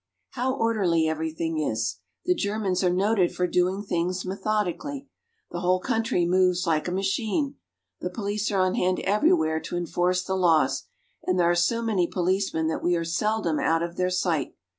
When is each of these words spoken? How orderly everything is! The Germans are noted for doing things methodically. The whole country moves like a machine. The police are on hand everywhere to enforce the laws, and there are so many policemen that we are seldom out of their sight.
How 0.31 0.55
orderly 0.55 1.07
everything 1.07 1.59
is! 1.59 1.97
The 2.25 2.33
Germans 2.33 2.83
are 2.83 2.89
noted 2.89 3.35
for 3.35 3.45
doing 3.45 3.83
things 3.83 4.25
methodically. 4.25 5.07
The 5.51 5.59
whole 5.59 5.79
country 5.79 6.25
moves 6.25 6.65
like 6.65 6.87
a 6.87 6.91
machine. 6.91 7.57
The 7.99 8.09
police 8.09 8.49
are 8.51 8.61
on 8.61 8.73
hand 8.73 8.99
everywhere 9.01 9.59
to 9.59 9.77
enforce 9.77 10.23
the 10.23 10.33
laws, 10.33 10.85
and 11.27 11.39
there 11.39 11.51
are 11.51 11.55
so 11.55 11.83
many 11.83 12.07
policemen 12.07 12.65
that 12.65 12.81
we 12.81 12.95
are 12.95 13.05
seldom 13.05 13.59
out 13.59 13.83
of 13.83 13.95
their 13.95 14.09
sight. 14.09 14.55